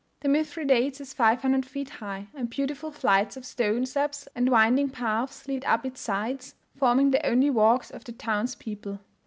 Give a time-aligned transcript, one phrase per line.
[0.21, 5.47] The Mithridates is 500 feet high, and beautiful flights of stone steps and winding paths
[5.47, 8.99] lead up its sides, forming the only walks of the towns' people.